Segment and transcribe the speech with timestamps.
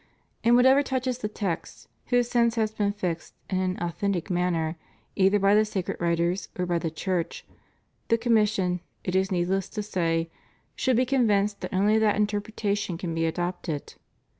[0.43, 4.75] In whatever touches the texts whose sense has been fixed in an au thentic manner,
[5.15, 7.45] either by the sacred writers or by the Church,
[8.07, 10.31] the commission, it is needless to say,
[10.75, 13.93] should be convinced that only that interpretation can be adopted.